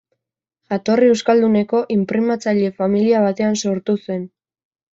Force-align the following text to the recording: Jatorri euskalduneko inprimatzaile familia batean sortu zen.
Jatorri 0.73 1.09
euskalduneko 1.15 1.83
inprimatzaile 1.97 2.73
familia 2.81 3.23
batean 3.29 3.63
sortu 3.65 3.99
zen. 4.09 4.29